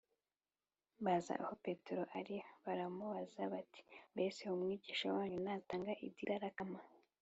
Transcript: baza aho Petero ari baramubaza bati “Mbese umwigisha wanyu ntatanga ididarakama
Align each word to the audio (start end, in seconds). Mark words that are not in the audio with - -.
baza 1.05 1.33
aho 1.41 1.53
Petero 1.65 2.03
ari 2.19 2.35
baramubaza 2.65 3.41
bati 3.53 3.81
“Mbese 4.13 4.39
umwigisha 4.53 5.05
wanyu 5.15 5.37
ntatanga 5.45 5.91
ididarakama 6.07 6.79